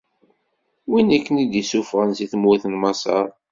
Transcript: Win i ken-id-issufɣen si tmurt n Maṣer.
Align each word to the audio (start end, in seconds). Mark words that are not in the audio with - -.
Win 0.91 1.15
i 1.17 1.19
ken-id-issufɣen 1.25 2.11
si 2.17 2.25
tmurt 2.31 2.63
n 2.67 2.75
Maṣer. 2.81 3.25